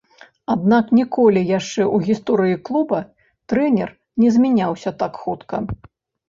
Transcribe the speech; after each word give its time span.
Аднак 0.53 0.85
ніколі 0.99 1.41
яшчэ 1.49 1.81
ў 1.83 1.97
гісторыі 2.07 2.55
клуба 2.69 3.03
трэнер 3.53 3.93
не 4.23 4.33
змяняўся 4.39 4.95
так 5.05 5.13
хутка. 5.27 5.63